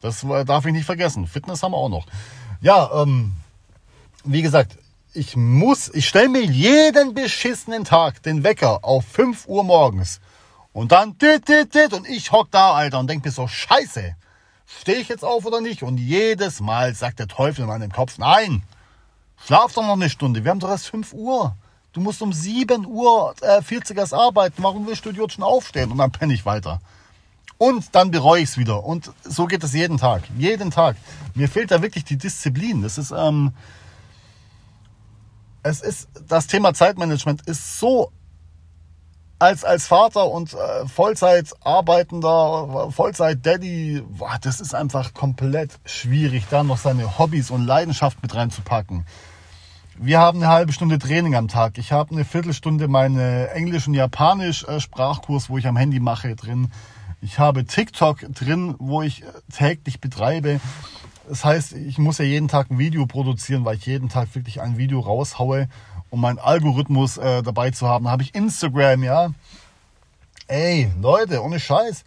Das 0.00 0.26
darf 0.46 0.66
ich 0.66 0.72
nicht 0.72 0.84
vergessen. 0.84 1.28
Fitness 1.28 1.62
haben 1.62 1.72
wir 1.72 1.78
auch 1.78 1.88
noch. 1.88 2.06
Ja, 2.60 3.02
ähm, 3.02 3.32
wie 4.24 4.42
gesagt, 4.42 4.76
ich 5.14 5.36
muss, 5.36 5.88
ich 5.94 6.08
stelle 6.08 6.28
mir 6.28 6.42
jeden 6.42 7.14
beschissenen 7.14 7.84
Tag 7.84 8.22
den 8.22 8.42
Wecker 8.42 8.84
auf 8.84 9.04
5 9.06 9.46
Uhr 9.46 9.62
morgens. 9.62 10.20
Und 10.72 10.90
dann 10.90 11.18
dit, 11.18 11.46
dit, 11.48 11.74
dit, 11.74 11.92
und 11.92 12.08
ich 12.08 12.32
hock 12.32 12.50
da, 12.50 12.72
Alter, 12.72 12.98
und 12.98 13.08
denk 13.08 13.24
mir 13.24 13.30
so, 13.30 13.46
scheiße, 13.46 14.16
stehe 14.66 14.98
ich 14.98 15.08
jetzt 15.08 15.24
auf 15.24 15.44
oder 15.44 15.60
nicht? 15.60 15.82
Und 15.82 15.98
jedes 15.98 16.60
Mal 16.60 16.94
sagt 16.94 17.18
der 17.18 17.28
Teufel 17.28 17.62
in 17.62 17.68
meinem 17.68 17.92
Kopf, 17.92 18.18
nein, 18.18 18.62
schlaf 19.44 19.74
doch 19.74 19.82
noch 19.82 19.92
eine 19.92 20.10
Stunde, 20.10 20.44
wir 20.44 20.50
haben 20.50 20.60
doch 20.60 20.70
erst 20.70 20.88
5 20.88 21.12
Uhr. 21.12 21.56
Du 21.92 22.00
musst 22.00 22.22
um 22.22 22.32
7 22.32 22.86
Uhr 22.86 23.34
äh, 23.42 23.60
40 23.60 23.98
erst 23.98 24.14
arbeiten, 24.14 24.62
warum 24.62 24.86
willst 24.86 25.04
du 25.04 25.12
schon 25.28 25.44
aufstehen? 25.44 25.90
Und 25.90 25.98
dann 25.98 26.10
penne 26.10 26.32
ich 26.32 26.46
weiter. 26.46 26.80
Und 27.58 27.94
dann 27.94 28.10
bereue 28.10 28.42
ich 28.42 28.50
es 28.50 28.58
wieder. 28.58 28.82
Und 28.84 29.12
so 29.22 29.46
geht 29.46 29.62
es 29.62 29.72
jeden 29.72 29.98
Tag. 29.98 30.22
Jeden 30.36 30.70
Tag. 30.70 30.96
Mir 31.34 31.48
fehlt 31.48 31.70
da 31.70 31.82
wirklich 31.82 32.04
die 32.04 32.16
Disziplin. 32.16 32.82
Das 32.82 32.98
ist, 32.98 33.12
ähm, 33.12 33.52
es 35.62 35.80
ist, 35.80 36.08
das 36.26 36.46
Thema 36.46 36.74
Zeitmanagement 36.74 37.42
ist 37.46 37.78
so 37.78 38.10
als, 39.38 39.64
als 39.64 39.86
Vater 39.86 40.30
und 40.30 40.54
äh, 40.54 40.86
Vollzeit 40.86 41.52
arbeitender, 41.62 42.90
Vollzeit 42.90 43.44
Daddy, 43.44 44.02
boah, 44.08 44.38
das 44.40 44.60
ist 44.60 44.74
einfach 44.74 45.14
komplett 45.14 45.78
schwierig, 45.84 46.44
da 46.48 46.62
noch 46.62 46.78
seine 46.78 47.18
Hobbys 47.18 47.50
und 47.50 47.66
Leidenschaft 47.66 48.22
mit 48.22 48.34
reinzupacken. 48.34 49.04
Wir 50.04 50.18
haben 50.18 50.42
eine 50.42 50.52
halbe 50.52 50.72
Stunde 50.72 50.98
Training 50.98 51.36
am 51.36 51.46
Tag. 51.46 51.78
Ich 51.78 51.92
habe 51.92 52.10
eine 52.10 52.24
Viertelstunde 52.24 52.88
meine 52.88 53.50
Englisch- 53.50 53.86
und 53.86 53.94
Japanisch-Sprachkurs, 53.94 55.48
wo 55.48 55.58
ich 55.58 55.68
am 55.68 55.76
Handy 55.76 56.00
mache, 56.00 56.34
drin. 56.34 56.72
Ich 57.20 57.38
habe 57.38 57.64
TikTok 57.64 58.18
drin, 58.34 58.74
wo 58.80 59.02
ich 59.02 59.22
täglich 59.56 60.00
betreibe. 60.00 60.60
Das 61.28 61.44
heißt, 61.44 61.74
ich 61.74 61.98
muss 61.98 62.18
ja 62.18 62.24
jeden 62.24 62.48
Tag 62.48 62.68
ein 62.68 62.80
Video 62.80 63.06
produzieren, 63.06 63.64
weil 63.64 63.76
ich 63.76 63.86
jeden 63.86 64.08
Tag 64.08 64.34
wirklich 64.34 64.60
ein 64.60 64.76
Video 64.76 64.98
raushaue, 64.98 65.68
um 66.10 66.20
meinen 66.20 66.40
Algorithmus 66.40 67.16
äh, 67.18 67.44
dabei 67.44 67.70
zu 67.70 67.86
haben. 67.86 68.08
Habe 68.08 68.24
ich 68.24 68.34
Instagram, 68.34 69.04
ja. 69.04 69.30
Ey, 70.48 70.90
Leute, 71.00 71.44
ohne 71.44 71.60
Scheiß. 71.60 72.02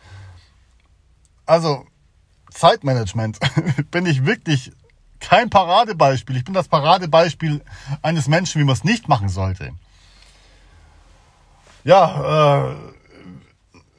Also, 1.46 1.86
Zeitmanagement 2.52 3.40
bin 3.92 4.06
ich 4.06 4.26
wirklich 4.26 4.74
kein 5.30 5.50
Paradebeispiel. 5.50 6.38
Ich 6.38 6.46
bin 6.46 6.54
das 6.54 6.68
Paradebeispiel 6.68 7.62
eines 8.02 8.28
Menschen, 8.28 8.62
wie 8.62 8.66
man 8.66 8.74
es 8.74 8.84
nicht 8.84 9.08
machen 9.08 9.30
sollte. 9.30 9.72
Ja, 11.84 12.70
äh, 12.70 12.76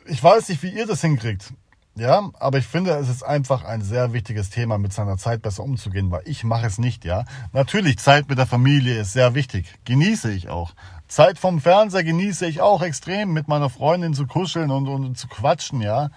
ich 0.07 0.23
weiß 0.23 0.49
nicht, 0.49 0.63
wie 0.63 0.71
ihr 0.71 0.87
das 0.87 1.01
hinkriegt. 1.01 1.53
Ja, 1.99 2.29
aber 2.39 2.59
ich 2.59 2.67
finde, 2.67 2.91
es 2.91 3.09
ist 3.09 3.23
einfach 3.23 3.65
ein 3.65 3.81
sehr 3.81 4.13
wichtiges 4.13 4.51
Thema, 4.51 4.77
mit 4.77 4.93
seiner 4.93 5.17
Zeit 5.17 5.41
besser 5.41 5.63
umzugehen, 5.63 6.11
weil 6.11 6.21
ich 6.27 6.45
mache 6.45 6.67
es 6.67 6.77
nicht, 6.77 7.07
ja. 7.07 7.25
Natürlich, 7.55 7.99
Zeit 7.99 8.29
mit 8.29 8.37
der 8.37 8.47
Familie 8.47 9.01
ist 9.01 9.15
sehr 9.15 9.35
wichtig. 9.35 9.73
Genieße 9.87 10.31
ich 10.31 10.51
auch. 10.51 10.75
Zeit 11.09 11.39
vom 11.39 11.59
Fernseher 11.59 12.05
genieße 12.05 12.45
ich 12.47 12.61
auch 12.61 12.83
extrem, 12.83 13.33
mit 13.33 13.49
meiner 13.49 13.71
Freundin 13.71 14.13
zu 14.13 14.27
kuscheln 14.27 14.71
und, 14.71 14.89
und 14.89 15.17
zu 15.17 15.27
quatschen, 15.27 15.81
ja. 15.81 16.11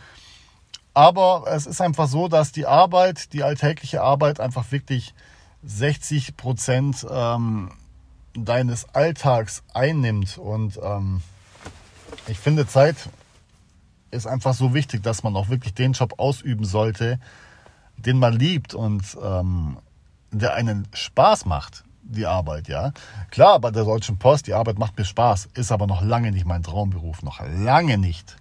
Aber 0.93 1.46
es 1.48 1.65
ist 1.65 1.81
einfach 1.81 2.08
so, 2.08 2.27
dass 2.27 2.51
die 2.51 2.65
Arbeit, 2.65 3.34
die 3.34 3.43
alltägliche 3.43 4.01
Arbeit 4.01 4.39
einfach 4.39 4.72
wirklich 4.72 5.13
60 5.63 6.36
Prozent 6.38 7.05
ähm, 7.10 7.72
deines 8.34 8.93
Alltags 8.93 9.63
einnimmt. 9.74 10.38
Und 10.38 10.79
ähm, 10.84 11.22
ich 12.27 12.39
finde, 12.39 12.67
Zeit 12.67 12.96
ist 14.12 14.27
einfach 14.27 14.53
so 14.53 14.74
wichtig, 14.74 15.03
dass 15.03 15.24
man 15.24 15.36
auch 15.36 15.50
wirklich 15.50 15.74
den 15.74 15.93
Job 15.93 16.15
ausüben 16.17 16.65
sollte, 16.65 17.19
den 17.98 18.17
man 18.17 18.34
liebt 18.34 18.74
und 18.74 19.17
ähm, 19.22 19.77
der 20.31 20.53
einen 20.53 20.88
Spaß 20.93 21.46
macht, 21.46 21.84
die 22.01 22.25
Arbeit, 22.25 22.67
ja. 22.67 22.91
Klar, 23.29 23.60
bei 23.60 23.72
der 23.72 23.84
Deutschen 23.84 24.17
Post, 24.17 24.48
die 24.48 24.53
Arbeit 24.53 24.79
macht 24.79 24.98
mir 24.98 25.05
Spaß, 25.05 25.50
ist 25.53 25.72
aber 25.72 25.86
noch 25.86 26.01
lange 26.01 26.31
nicht 26.31 26.46
mein 26.46 26.63
Traumberuf, 26.63 27.22
noch 27.22 27.41
lange 27.41 27.98
nicht. 27.98 28.38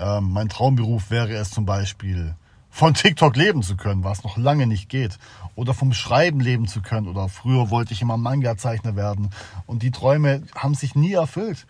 Ähm, 0.00 0.32
mein 0.32 0.48
Traumberuf 0.48 1.10
wäre 1.10 1.34
es 1.34 1.50
zum 1.50 1.66
Beispiel, 1.66 2.34
von 2.70 2.94
TikTok 2.94 3.36
leben 3.36 3.62
zu 3.62 3.76
können, 3.76 4.04
was 4.04 4.22
noch 4.22 4.36
lange 4.36 4.66
nicht 4.66 4.88
geht. 4.88 5.18
Oder 5.56 5.74
vom 5.74 5.92
Schreiben 5.92 6.40
leben 6.40 6.68
zu 6.68 6.82
können. 6.82 7.08
Oder 7.08 7.28
früher 7.28 7.70
wollte 7.70 7.92
ich 7.92 8.00
immer 8.00 8.16
Manga-Zeichner 8.16 8.96
werden. 8.96 9.30
Und 9.66 9.82
die 9.82 9.90
Träume 9.90 10.42
haben 10.54 10.74
sich 10.74 10.94
nie 10.94 11.12
erfüllt 11.12 11.66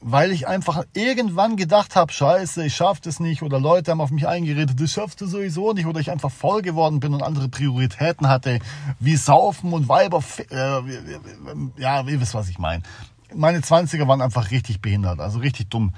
weil 0.00 0.30
ich 0.30 0.46
einfach 0.46 0.84
irgendwann 0.92 1.56
gedacht 1.56 1.96
habe, 1.96 2.12
scheiße, 2.12 2.64
ich 2.64 2.76
schaffe 2.76 3.00
das 3.02 3.18
nicht 3.18 3.42
oder 3.42 3.58
Leute 3.58 3.90
haben 3.90 4.00
auf 4.00 4.10
mich 4.10 4.28
eingeredet, 4.28 4.80
das 4.80 4.92
schaffst 4.92 5.20
du 5.20 5.26
sowieso 5.26 5.72
nicht 5.72 5.86
oder 5.86 6.00
ich 6.00 6.10
einfach 6.10 6.30
voll 6.30 6.62
geworden 6.62 7.00
bin 7.00 7.14
und 7.14 7.22
andere 7.22 7.48
Prioritäten 7.48 8.28
hatte, 8.28 8.60
wie 9.00 9.16
Saufen 9.16 9.72
und 9.72 9.88
Weiber, 9.88 10.22
äh, 10.50 10.80
ja, 11.80 12.02
ihr 12.02 12.20
wisst, 12.20 12.34
was 12.34 12.48
ich 12.48 12.58
meine. 12.58 12.82
Meine 13.34 13.58
20er 13.58 14.06
waren 14.06 14.20
einfach 14.20 14.50
richtig 14.50 14.80
behindert, 14.80 15.18
also 15.18 15.40
richtig 15.40 15.70
dumm. 15.70 15.92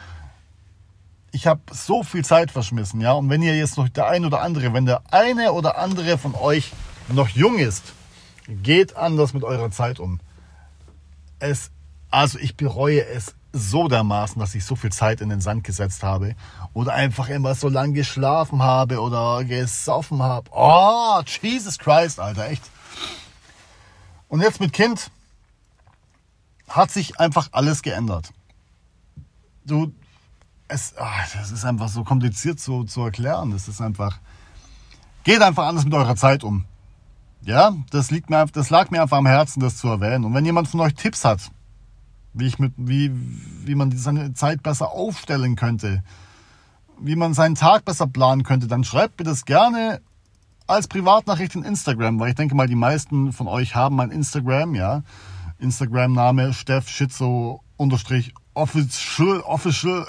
Ich 1.30 1.46
habe 1.46 1.60
so 1.70 2.02
viel 2.02 2.24
Zeit 2.24 2.50
verschmissen, 2.50 3.00
ja, 3.00 3.12
und 3.12 3.28
wenn 3.28 3.42
ihr 3.42 3.56
jetzt 3.56 3.76
noch 3.76 3.88
der 3.88 4.08
ein 4.08 4.24
oder 4.24 4.40
andere, 4.40 4.72
wenn 4.72 4.86
der 4.86 5.02
eine 5.12 5.52
oder 5.52 5.76
andere 5.78 6.16
von 6.16 6.34
euch 6.34 6.72
noch 7.08 7.28
jung 7.28 7.58
ist, 7.58 7.92
geht 8.48 8.96
anders 8.96 9.34
mit 9.34 9.44
eurer 9.44 9.70
Zeit 9.70 10.00
um. 10.00 10.20
Es, 11.38 11.70
also 12.10 12.38
ich 12.38 12.56
bereue 12.56 13.04
es 13.04 13.34
so 13.52 13.88
dermaßen, 13.88 14.38
dass 14.40 14.54
ich 14.54 14.64
so 14.64 14.76
viel 14.76 14.90
Zeit 14.92 15.20
in 15.20 15.28
den 15.28 15.40
Sand 15.40 15.64
gesetzt 15.64 16.02
habe 16.02 16.34
oder 16.74 16.94
einfach 16.94 17.28
immer 17.28 17.54
so 17.54 17.68
lange 17.68 17.94
geschlafen 17.94 18.62
habe 18.62 19.00
oder 19.00 19.44
gesoffen 19.44 20.22
habe. 20.22 20.50
Oh, 20.52 21.20
Jesus 21.40 21.78
Christ, 21.78 22.20
Alter, 22.20 22.48
echt. 22.48 22.62
Und 24.28 24.42
jetzt 24.42 24.60
mit 24.60 24.72
Kind 24.72 25.10
hat 26.68 26.90
sich 26.90 27.18
einfach 27.18 27.48
alles 27.52 27.82
geändert. 27.82 28.30
Du, 29.64 29.92
es, 30.68 30.94
ach, 30.98 31.32
das 31.32 31.50
ist 31.50 31.64
einfach 31.64 31.88
so 31.88 32.04
kompliziert 32.04 32.60
zu, 32.60 32.84
zu 32.84 33.02
erklären. 33.02 33.50
Das 33.50 33.68
ist 33.68 33.80
einfach, 33.80 34.18
geht 35.24 35.42
einfach 35.42 35.66
anders 35.66 35.84
mit 35.84 35.94
eurer 35.94 36.16
Zeit 36.16 36.44
um. 36.44 36.64
Ja, 37.42 37.74
das 37.90 38.10
liegt 38.10 38.30
mir, 38.30 38.44
das 38.46 38.70
lag 38.70 38.90
mir 38.90 39.02
einfach 39.02 39.16
am 39.16 39.26
Herzen, 39.26 39.60
das 39.60 39.78
zu 39.78 39.88
erwähnen. 39.88 40.24
Und 40.24 40.34
wenn 40.34 40.44
jemand 40.44 40.68
von 40.68 40.80
euch 40.80 40.94
Tipps 40.94 41.24
hat, 41.24 41.50
wie, 42.34 42.46
ich 42.46 42.58
mit, 42.58 42.74
wie, 42.76 43.10
wie 43.64 43.74
man 43.74 43.96
seine 43.96 44.34
Zeit 44.34 44.62
besser 44.62 44.90
aufstellen 44.92 45.56
könnte, 45.56 46.02
wie 47.00 47.16
man 47.16 47.32
seinen 47.32 47.54
Tag 47.54 47.84
besser 47.84 48.06
planen 48.06 48.42
könnte, 48.42 48.66
dann 48.66 48.84
schreibt 48.84 49.18
mir 49.18 49.24
das 49.24 49.44
gerne 49.44 50.00
als 50.66 50.88
Privatnachricht 50.88 51.54
in 51.54 51.62
Instagram, 51.62 52.20
weil 52.20 52.30
ich 52.30 52.34
denke 52.34 52.54
mal, 52.54 52.66
die 52.66 52.74
meisten 52.74 53.32
von 53.32 53.48
euch 53.48 53.74
haben 53.74 53.96
mein 53.96 54.10
Instagram, 54.10 54.74
ja. 54.74 55.02
Instagram-Name 55.58 56.52
Steff 56.52 56.88
Schitzo 56.88 57.62
unterstrich 57.76 58.34
official, 58.58 59.40
official. 59.40 60.04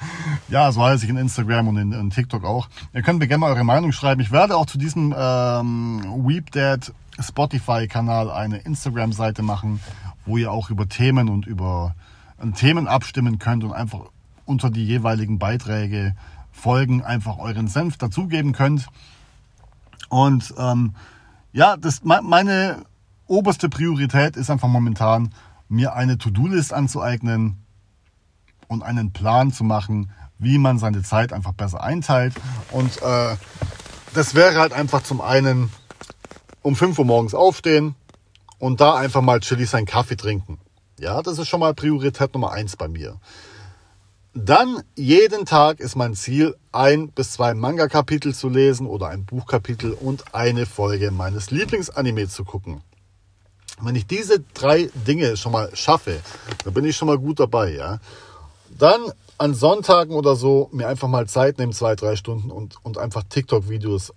ja, 0.48 0.70
so 0.72 0.82
heiße 0.82 1.04
ich 1.04 1.10
in 1.10 1.16
Instagram 1.16 1.68
und 1.68 1.76
in, 1.76 1.92
in, 1.92 2.10
TikTok 2.10 2.44
auch. 2.44 2.68
Ihr 2.92 3.02
könnt 3.02 3.20
mir 3.20 3.28
gerne 3.28 3.40
mal 3.40 3.52
eure 3.52 3.64
Meinung 3.64 3.92
schreiben. 3.92 4.20
Ich 4.20 4.32
werde 4.32 4.56
auch 4.56 4.66
zu 4.66 4.78
diesem 4.78 5.14
ähm, 5.16 6.02
Weepdad 6.26 6.92
Spotify-Kanal 7.20 8.30
eine 8.30 8.58
Instagram-Seite 8.58 9.42
machen, 9.42 9.80
wo 10.26 10.36
ihr 10.36 10.50
auch 10.50 10.70
über 10.70 10.88
Themen 10.88 11.28
und 11.28 11.46
über 11.46 11.94
äh, 12.38 12.50
Themen 12.50 12.88
abstimmen 12.88 13.38
könnt 13.38 13.64
und 13.64 13.72
einfach 13.72 14.00
unter 14.44 14.70
die 14.70 14.84
jeweiligen 14.84 15.38
Beiträge, 15.38 16.14
Folgen 16.50 17.02
einfach 17.02 17.38
euren 17.38 17.68
Senf 17.68 17.96
dazugeben 17.96 18.52
könnt. 18.52 18.88
Und 20.08 20.52
ähm, 20.58 20.94
ja, 21.52 21.76
das, 21.76 22.02
meine 22.02 22.84
oberste 23.26 23.68
Priorität 23.68 24.36
ist 24.36 24.50
einfach 24.50 24.68
momentan, 24.68 25.32
mir 25.68 25.94
eine 25.94 26.18
To-Do-List 26.18 26.74
anzueignen 26.74 27.61
und 28.72 28.82
einen 28.82 29.12
Plan 29.12 29.52
zu 29.52 29.64
machen, 29.64 30.10
wie 30.38 30.58
man 30.58 30.78
seine 30.78 31.02
Zeit 31.02 31.32
einfach 31.32 31.52
besser 31.52 31.82
einteilt. 31.82 32.34
Und 32.72 33.00
äh, 33.02 33.36
das 34.14 34.34
wäre 34.34 34.58
halt 34.58 34.72
einfach 34.72 35.02
zum 35.02 35.20
einen 35.20 35.70
um 36.62 36.74
5 36.76 36.98
Uhr 36.98 37.04
morgens 37.04 37.34
aufstehen, 37.34 37.94
und 38.62 38.80
da 38.80 38.94
einfach 38.94 39.22
mal 39.22 39.40
chillig 39.40 39.68
seinen 39.68 39.86
Kaffee 39.86 40.16
trinken. 40.16 40.60
Ja, 41.00 41.20
das 41.20 41.36
ist 41.40 41.48
schon 41.48 41.58
mal 41.58 41.74
Priorität 41.74 42.32
Nummer 42.32 42.52
eins 42.52 42.76
bei 42.76 42.86
mir. 42.86 43.18
Dann 44.34 44.84
jeden 44.94 45.46
Tag 45.46 45.80
ist 45.80 45.96
mein 45.96 46.14
Ziel, 46.14 46.54
ein 46.70 47.08
bis 47.08 47.32
zwei 47.32 47.54
Manga-Kapitel 47.54 48.32
zu 48.32 48.48
lesen 48.48 48.86
oder 48.86 49.08
ein 49.08 49.24
Buchkapitel 49.24 49.90
und 49.90 50.32
eine 50.32 50.64
Folge 50.64 51.10
meines 51.10 51.50
Lieblingsanime 51.50 52.28
zu 52.28 52.44
gucken. 52.44 52.82
Wenn 53.80 53.96
ich 53.96 54.06
diese 54.06 54.38
drei 54.54 54.90
Dinge 54.94 55.36
schon 55.36 55.50
mal 55.50 55.74
schaffe, 55.74 56.20
dann 56.62 56.72
bin 56.72 56.84
ich 56.84 56.96
schon 56.96 57.08
mal 57.08 57.18
gut 57.18 57.40
dabei, 57.40 57.72
ja. 57.74 57.98
Dann 58.78 59.12
an 59.38 59.54
Sonntagen 59.54 60.14
oder 60.14 60.36
so 60.36 60.68
mir 60.72 60.88
einfach 60.88 61.08
mal 61.08 61.26
Zeit 61.28 61.58
nehmen, 61.58 61.72
zwei, 61.72 61.94
drei 61.96 62.16
Stunden 62.16 62.50
und, 62.50 62.76
und 62.84 62.98
einfach 62.98 63.22
TikTok-Videos 63.28 64.12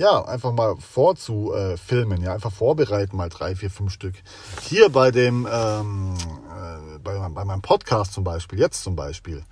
ja, 0.00 0.24
einfach 0.24 0.52
mal 0.52 0.76
vorzufilmen, 0.76 2.22
ja, 2.22 2.32
einfach 2.32 2.52
vorbereiten, 2.52 3.18
mal 3.18 3.28
drei, 3.28 3.54
vier, 3.54 3.70
fünf 3.70 3.92
Stück. 3.92 4.14
Hier 4.62 4.88
bei 4.88 5.10
dem, 5.10 5.46
ähm, 5.50 6.14
äh, 6.14 6.98
bei, 7.00 7.18
bei 7.28 7.44
meinem 7.44 7.60
Podcast 7.60 8.14
zum 8.14 8.24
Beispiel, 8.24 8.58
jetzt 8.58 8.82
zum 8.82 8.96
Beispiel, 8.96 9.44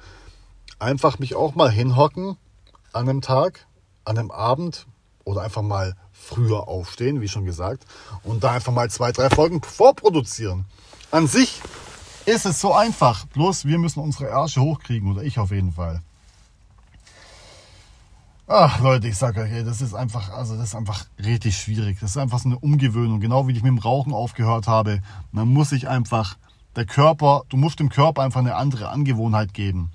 einfach 0.79 1.19
mich 1.19 1.35
auch 1.35 1.55
mal 1.55 1.71
hinhocken 1.71 2.38
an 2.95 3.09
einem 3.09 3.21
Tag, 3.21 3.67
an 4.07 4.17
einem 4.17 4.31
Abend 4.31 4.87
oder 5.25 5.43
einfach 5.43 5.61
mal 5.61 5.95
früher 6.12 6.67
aufstehen, 6.67 7.21
wie 7.21 7.29
schon 7.29 7.45
gesagt, 7.45 7.85
und 8.23 8.43
da 8.43 8.53
einfach 8.53 8.73
mal 8.73 8.88
zwei, 8.88 9.12
drei 9.12 9.29
Folgen 9.29 9.62
vorproduzieren. 9.62 10.65
An 11.11 11.27
sich 11.27 11.61
ist 12.28 12.47
es 12.47 12.61
so 12.61 12.75
einfach, 12.75 13.25
bloß 13.26 13.64
wir 13.64 13.78
müssen 13.78 14.00
unsere 14.00 14.26
Ärsche 14.26 14.61
hochkriegen 14.61 15.11
oder 15.11 15.23
ich 15.23 15.38
auf 15.38 15.50
jeden 15.50 15.73
Fall. 15.73 16.02
Ach 18.47 18.80
Leute, 18.80 19.08
ich 19.08 19.16
sage 19.16 19.42
euch, 19.42 19.64
das 19.64 19.80
ist 19.80 19.94
einfach, 19.94 20.30
also 20.30 20.56
das 20.56 20.68
ist 20.68 20.75
einfach 20.75 21.04
richtig 21.23 21.58
schwierig. 21.58 21.99
Das 22.00 22.11
ist 22.11 22.16
einfach 22.16 22.38
so 22.38 22.49
eine 22.49 22.58
Umgewöhnung, 22.58 23.20
genau 23.20 23.47
wie 23.47 23.52
ich 23.52 23.62
mit 23.62 23.73
dem 23.73 23.78
Rauchen 23.78 24.12
aufgehört 24.12 24.66
habe. 24.66 25.02
Man 25.32 25.49
muss 25.49 25.70
sich 25.70 25.88
einfach, 25.88 26.37
der 26.76 26.87
Körper, 26.87 27.42
du 27.49 27.56
musst 27.56 27.80
dem 27.80 27.88
Körper 27.88 28.23
einfach 28.23 28.40
eine 28.40 28.56
andere 28.56 28.88
Angewohnheit 28.88 29.52
geben. 29.52 29.90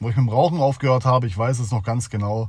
Wo 0.00 0.08
ich 0.08 0.16
mit 0.16 0.26
dem 0.26 0.28
Rauchen 0.28 0.60
aufgehört 0.60 1.04
habe, 1.04 1.26
ich 1.26 1.36
weiß 1.36 1.58
es 1.60 1.70
noch 1.70 1.82
ganz 1.82 2.10
genau. 2.10 2.48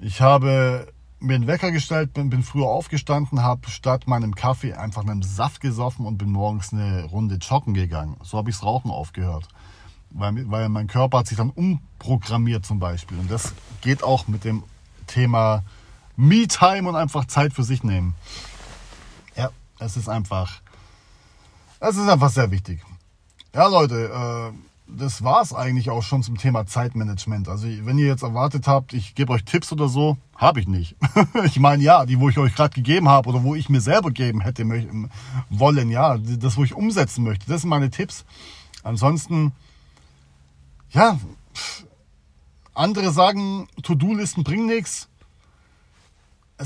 Ich 0.00 0.20
habe 0.20 0.92
mir 1.18 1.34
einen 1.34 1.46
Wecker 1.46 1.70
gestellt, 1.70 2.12
bin, 2.12 2.30
bin 2.30 2.42
früher 2.42 2.66
aufgestanden, 2.66 3.42
habe 3.42 3.68
statt 3.68 4.06
meinem 4.06 4.34
Kaffee 4.34 4.74
einfach 4.74 5.02
einen 5.02 5.22
Saft 5.22 5.60
gesoffen 5.60 6.06
und 6.06 6.18
bin 6.18 6.30
morgens 6.30 6.72
eine 6.72 7.04
Runde 7.04 7.36
joggen 7.36 7.74
gegangen. 7.74 8.16
So 8.22 8.38
habe 8.38 8.50
ich 8.50 8.56
das 8.56 8.64
Rauchen 8.64 8.90
aufgehört 8.90 9.48
weil, 10.10 10.50
weil 10.50 10.68
mein 10.68 10.86
Körper 10.86 11.18
hat 11.18 11.26
sich 11.26 11.36
dann 11.36 11.50
umprogrammiert 11.50 12.64
zum 12.64 12.78
Beispiel. 12.78 13.18
Und 13.18 13.30
das 13.30 13.52
geht 13.80 14.02
auch 14.02 14.28
mit 14.28 14.44
dem 14.44 14.62
Thema 15.06 15.62
Me-Time 16.16 16.88
und 16.88 16.96
einfach 16.96 17.26
Zeit 17.26 17.52
für 17.52 17.62
sich 17.62 17.82
nehmen. 17.82 18.14
Ja, 19.36 19.50
es 19.78 19.96
ist 19.96 20.08
einfach, 20.08 20.60
es 21.80 21.96
ist 21.96 22.08
einfach 22.08 22.30
sehr 22.30 22.50
wichtig. 22.50 22.82
Ja, 23.54 23.66
Leute, 23.66 24.52
äh, 24.52 24.75
das 24.88 25.24
war 25.24 25.42
es 25.42 25.52
eigentlich 25.52 25.90
auch 25.90 26.02
schon 26.02 26.22
zum 26.22 26.38
Thema 26.38 26.66
Zeitmanagement. 26.66 27.48
Also 27.48 27.66
wenn 27.66 27.98
ihr 27.98 28.06
jetzt 28.06 28.22
erwartet 28.22 28.66
habt, 28.66 28.92
ich 28.92 29.14
gebe 29.14 29.32
euch 29.32 29.44
Tipps 29.44 29.72
oder 29.72 29.88
so, 29.88 30.16
habe 30.36 30.60
ich 30.60 30.68
nicht. 30.68 30.96
ich 31.44 31.58
meine, 31.58 31.82
ja, 31.82 32.06
die, 32.06 32.20
wo 32.20 32.28
ich 32.28 32.38
euch 32.38 32.54
gerade 32.54 32.74
gegeben 32.74 33.08
habe 33.08 33.28
oder 33.28 33.42
wo 33.42 33.54
ich 33.54 33.68
mir 33.68 33.80
selber 33.80 34.10
geben 34.10 34.40
hätte 34.40 34.64
wollen, 35.50 35.90
ja, 35.90 36.18
das, 36.18 36.56
wo 36.56 36.64
ich 36.64 36.74
umsetzen 36.74 37.24
möchte, 37.24 37.46
das 37.46 37.62
sind 37.62 37.70
meine 37.70 37.90
Tipps. 37.90 38.24
Ansonsten 38.82 39.52
ja, 40.90 41.18
andere 42.74 43.10
sagen, 43.10 43.68
To-Do-Listen 43.82 44.44
bringen 44.44 44.66
nichts. 44.66 45.08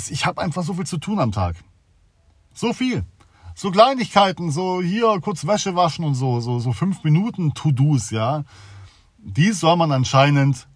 Ich 0.09 0.27
habe 0.27 0.41
einfach 0.41 0.63
so 0.63 0.75
viel 0.75 0.87
zu 0.87 0.99
tun 0.99 1.19
am 1.19 1.33
Tag. 1.33 1.57
So 2.53 2.73
viel. 2.73 3.05
So 3.61 3.71
Kleinigkeiten, 3.71 4.51
so 4.51 4.81
hier 4.81 5.21
kurz 5.21 5.47
Wäsche 5.47 5.77
waschen 5.77 6.03
und 6.07 6.15
so, 6.15 6.41
so, 6.41 6.61
so 6.61 6.73
fünf 6.73 7.05
Minuten 7.05 7.53
To-Dos, 7.53 8.09
ja. 8.09 8.45
Die 9.19 9.53
soll 9.53 9.77
man 9.77 9.93
anscheinend 9.93 10.67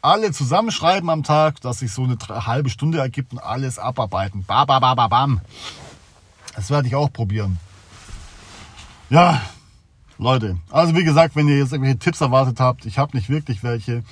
alle 0.00 0.30
zusammenschreiben 0.30 1.10
am 1.10 1.24
Tag, 1.24 1.60
dass 1.62 1.80
sich 1.80 1.90
so 1.90 2.04
eine 2.04 2.16
halbe 2.46 2.70
Stunde 2.70 2.98
ergibt 2.98 3.32
und 3.32 3.40
alles 3.40 3.80
abarbeiten. 3.80 4.44
Ba, 4.44 4.64
ba, 4.66 4.78
ba, 4.78 4.94
ba, 4.94 5.08
bam. 5.08 5.40
Das 6.54 6.70
werde 6.70 6.86
ich 6.86 6.94
auch 6.94 7.12
probieren. 7.12 7.58
Ja, 9.10 9.42
Leute, 10.16 10.58
also 10.70 10.94
wie 10.94 11.02
gesagt, 11.02 11.34
wenn 11.34 11.48
ihr 11.48 11.58
jetzt 11.58 11.72
irgendwelche 11.72 11.98
Tipps 11.98 12.20
erwartet 12.20 12.60
habt, 12.60 12.86
ich 12.86 12.98
habe 12.98 13.16
nicht 13.16 13.30
wirklich 13.30 13.64
welche. 13.64 14.04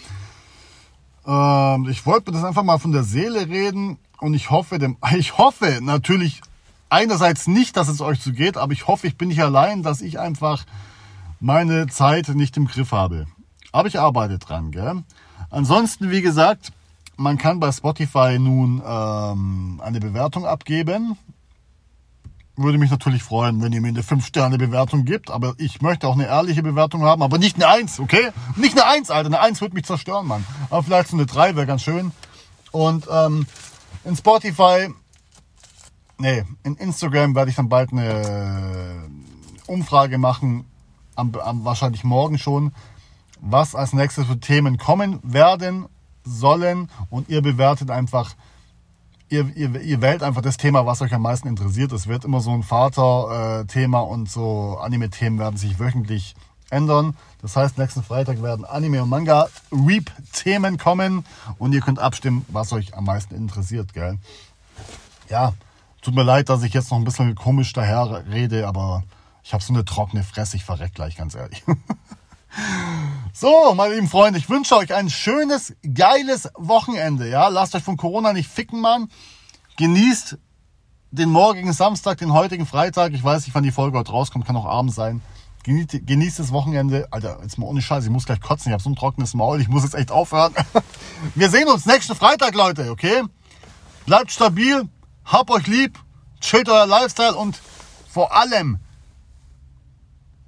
Ähm, 1.25 1.89
ich 1.89 2.05
wollte 2.07 2.33
mir 2.33 2.39
das 2.39 2.45
einfach 2.45 2.65
mal 2.65 2.79
von 2.79 2.91
der 2.91 3.05
Seele 3.05 3.47
reden 3.47 3.99
und 4.19 4.35
ich 4.35 4.51
hoffe, 4.51 4.81
dem, 4.81 4.97
ich 5.17 5.39
hoffe 5.39 5.79
natürlich 5.81 6.43
einerseits 6.93 7.47
nicht, 7.47 7.77
dass 7.77 7.89
es 7.89 8.01
euch 8.01 8.21
so 8.21 8.33
geht, 8.33 8.57
aber 8.57 8.73
ich 8.73 8.87
hoffe, 8.87 9.07
ich 9.07 9.17
bin 9.17 9.29
nicht 9.29 9.43
allein, 9.43 9.83
dass 9.83 10.03
ich 10.03 10.21
einfach 10.21 10.65
meine 11.41 11.87
Zeit 11.89 12.29
nicht 12.29 12.57
im 12.57 12.69
Griff 12.69 12.93
habe. 12.93 13.27
Aber 13.73 13.89
ich 13.89 13.99
arbeite 13.99 14.39
dran, 14.39 14.71
gell? 14.71 15.03
Ansonsten, 15.51 16.11
wie 16.11 16.23
gesagt, 16.23 16.73
man 17.17 17.39
kann 17.39 17.61
bei 17.61 17.73
Spotify 17.73 18.39
nun 18.39 18.83
ähm, 18.87 19.81
eine 19.85 20.01
Bewertung 20.01 20.47
abgeben. 20.47 21.17
Würde 22.57 22.79
mich 22.79 22.91
natürlich 22.91 23.23
freuen, 23.23 23.63
wenn 23.63 23.73
ihr 23.73 23.81
mir 23.81 23.89
eine 23.89 24.03
5-Sterne-Bewertung 24.03 25.05
gibt. 25.05 25.31
Aber 25.31 25.55
ich 25.59 25.81
möchte 25.81 26.07
auch 26.07 26.15
eine 26.15 26.27
ehrliche 26.27 26.63
Bewertung 26.63 27.03
haben. 27.03 27.23
Aber 27.23 27.39
nicht 27.39 27.57
eine 27.57 27.69
1, 27.69 28.01
okay? 28.01 28.31
Nicht 28.57 28.79
eine 28.79 28.91
1, 28.91 29.11
Alter. 29.11 29.29
Eine 29.29 29.41
1 29.41 29.61
würde 29.63 29.75
mich 29.75 29.85
zerstören, 29.85 30.27
Mann. 30.27 30.45
Aber 30.69 30.83
vielleicht 30.83 31.09
so 31.09 31.17
eine 31.17 31.27
3 31.27 31.57
wäre 31.57 31.67
ganz 31.67 31.83
schön. 31.83 32.13
Und 32.71 33.07
ähm, 33.11 33.47
in 34.05 34.17
Spotify, 34.17 34.89
nee, 36.19 36.45
in 36.63 36.77
Instagram 36.77 37.35
werde 37.35 37.51
ich 37.51 37.57
dann 37.57 37.69
bald 37.69 37.93
eine 37.93 39.09
Umfrage 39.67 40.19
machen. 40.19 40.65
Am, 41.15 41.35
am, 41.35 41.65
wahrscheinlich 41.65 42.05
morgen 42.05 42.39
schon. 42.39 42.73
Was 43.41 43.75
als 43.75 43.93
nächstes 43.93 44.27
für 44.27 44.41
Themen 44.41 44.79
kommen 44.79 45.19
werden 45.23 45.87
sollen. 46.25 46.91
Und 47.11 47.29
ihr 47.29 47.43
bewertet 47.43 47.91
einfach 47.91 48.35
ihr, 49.33 49.51
ihr, 49.57 49.81
ihr 49.81 50.01
wählt 50.01 50.23
einfach 50.23 50.43
das 50.43 50.59
Thema, 50.59 50.87
was 50.87 51.01
euch 51.01 51.15
am 51.15 51.23
meisten 51.23 51.49
interessiert. 51.49 51.91
Es 51.93 52.07
wird 52.07 52.25
immer 52.25 52.41
so 52.41 52.51
ein 52.53 52.63
Vater-Thema 52.63 54.01
und 54.01 54.31
so 54.31 54.79
Anime-Themen 54.81 55.39
werden 55.39 55.57
sich 55.57 55.79
wöchentlich 55.79 56.35
ändern. 56.71 57.17
Das 57.41 57.57
heißt, 57.57 57.79
nächsten 57.79 58.03
Freitag 58.03 58.43
werden 58.43 58.65
Anime 58.65 59.03
und 59.03 59.09
Manga 59.09 59.49
Reap-Themen 59.73 60.79
kommen 60.79 61.25
und 61.59 61.73
ihr 61.73 61.81
könnt 61.81 61.99
abstimmen, 61.99 62.45
was 62.49 62.73
euch 62.73 62.95
am 62.95 63.05
meisten 63.05 63.35
interessiert, 63.35 63.93
gell? 63.95 64.19
Ja, 65.29 65.55
tut 66.03 66.15
mir 66.15 66.25
leid, 66.25 66.49
dass 66.49 66.63
ich 66.63 66.75
jetzt 66.75 66.91
noch 66.91 66.99
ein 66.99 67.05
bisschen 67.05 67.35
komisch 67.35 67.73
daher 67.73 68.25
rede, 68.31 68.69
aber 68.69 69.05
ich 69.43 69.55
habe 69.55 69.63
so 69.63 69.73
eine 69.73 69.85
trockene 69.85 70.23
Fresse, 70.25 70.57
ich 70.57 70.65
verreck 70.65 70.95
gleich, 70.95 71.17
ganz 71.17 71.35
ehrlich. 71.35 71.63
So, 73.35 73.73
meine 73.75 73.95
lieben 73.95 74.11
Freunde, 74.11 74.39
ich 74.39 74.51
wünsche 74.51 74.77
euch 74.77 74.93
ein 74.93 75.09
schönes, 75.09 75.75
geiles 75.95 76.51
Wochenende. 76.59 77.27
Ja, 77.27 77.49
lasst 77.49 77.75
euch 77.75 77.83
von 77.83 77.97
Corona 77.97 78.35
nicht 78.35 78.51
ficken, 78.51 78.83
Mann. 78.83 79.09
Genießt 79.79 80.37
den 81.13 81.31
morgigen 81.31 81.73
Samstag, 81.73 82.19
den 82.19 82.35
heutigen 82.35 82.67
Freitag. 82.67 83.15
Ich 83.15 83.25
weiß 83.25 83.47
nicht, 83.47 83.55
wann 83.55 83.63
die 83.63 83.73
Folge 83.73 83.97
heute 83.97 84.13
rauskommt, 84.13 84.45
kann 84.45 84.57
auch 84.57 84.67
abends 84.67 84.97
sein. 84.97 85.23
Genießt, 85.63 86.07
genießt 86.07 86.41
das 86.41 86.53
Wochenende. 86.53 87.09
Alter, 87.11 87.39
jetzt 87.43 87.57
mal 87.57 87.65
ohne 87.65 87.81
Scheiß, 87.81 88.05
ich 88.05 88.11
muss 88.11 88.27
gleich 88.27 88.43
kotzen. 88.43 88.69
Ich 88.69 88.75
habe 88.75 88.83
so 88.83 88.91
ein 88.91 88.97
trockenes 88.97 89.33
Maul, 89.33 89.59
ich 89.63 89.69
muss 89.69 89.83
jetzt 89.83 89.95
echt 89.95 90.11
aufhören. 90.11 90.53
Wir 91.35 91.49
sehen 91.49 91.69
uns 91.69 91.87
nächsten 91.87 92.15
Freitag, 92.15 92.55
Leute, 92.55 92.91
okay? 92.91 93.23
Bleibt 94.05 94.31
stabil, 94.31 94.91
habt 95.25 95.51
euch 95.51 95.67
lieb, 95.67 95.99
chillt 96.41 96.69
euer 96.69 96.87
Lifestyle 96.87 97.35
und 97.35 97.61
vor 98.09 98.35
allem 98.35 98.79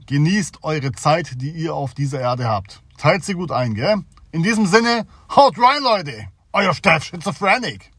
Genießt 0.06 0.62
eure 0.62 0.92
Zeit, 0.92 1.40
die 1.40 1.50
ihr 1.50 1.74
auf 1.74 1.94
dieser 1.94 2.20
Erde 2.20 2.46
habt. 2.46 2.82
Teilt 2.98 3.24
sie 3.24 3.32
gut 3.32 3.50
ein, 3.50 3.74
gell? 3.74 4.04
In 4.32 4.42
diesem 4.42 4.66
Sinne, 4.66 5.06
haut 5.34 5.58
rein, 5.58 5.82
Leute! 5.82 6.28
Euer 6.52 6.74
Steff 6.74 7.04
Schizophrenic! 7.04 7.90